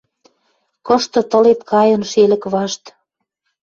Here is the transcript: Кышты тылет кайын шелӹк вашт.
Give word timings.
Кышты 0.87 1.21
тылет 1.29 1.59
кайын 1.71 2.03
шелӹк 2.11 2.43
вашт. 2.53 2.83